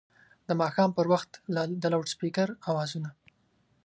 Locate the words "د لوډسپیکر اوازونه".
1.81-3.09